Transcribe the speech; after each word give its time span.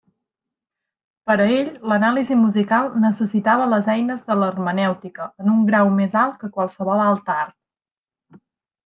Per 1.31 1.35
a 1.43 1.45
ell 1.57 1.67
l'anàlisi 1.91 2.37
musical 2.45 2.89
necessitava 3.03 3.67
les 3.73 3.89
eines 3.97 4.23
de 4.31 4.39
l'hermenèutica 4.39 5.29
en 5.45 5.53
un 5.57 5.61
grau 5.69 5.93
més 6.01 6.17
alt 6.23 6.41
que 6.41 6.51
qualsevol 6.57 7.05
altre 7.11 7.37
art. 7.43 7.59